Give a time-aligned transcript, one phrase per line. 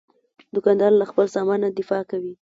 [0.55, 2.33] دوکاندار له خپل سامان نه دفاع کوي.